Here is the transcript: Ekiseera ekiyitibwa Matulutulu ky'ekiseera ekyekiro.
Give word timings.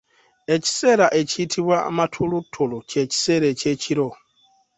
Ekiseera 0.55 1.07
ekiyitibwa 1.19 1.77
Matulutulu 1.97 2.77
ky'ekiseera 2.89 3.45
ekyekiro. 3.53 4.07